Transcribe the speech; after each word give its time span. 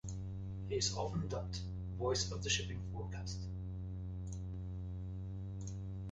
He 0.67 0.77
is 0.77 0.95
often 0.97 1.27
dubbed 1.27 1.59
"Voice 1.99 2.31
of 2.31 2.41
the 2.41 2.49
Shipping 2.49 2.81
Forecast". 2.91 3.37